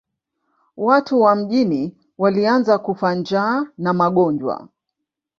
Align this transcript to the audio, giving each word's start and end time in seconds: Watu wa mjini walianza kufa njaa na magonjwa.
Watu 0.77 1.21
wa 1.21 1.35
mjini 1.35 1.97
walianza 2.17 2.77
kufa 2.77 3.15
njaa 3.15 3.65
na 3.77 3.93
magonjwa. 3.93 4.69